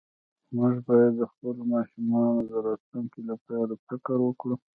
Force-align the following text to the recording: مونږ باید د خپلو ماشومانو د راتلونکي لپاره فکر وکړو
مونږ 0.55 0.73
باید 0.87 1.13
د 1.17 1.21
خپلو 1.31 1.61
ماشومانو 1.73 2.39
د 2.51 2.53
راتلونکي 2.67 3.21
لپاره 3.29 3.73
فکر 3.87 4.15
وکړو 4.23 4.55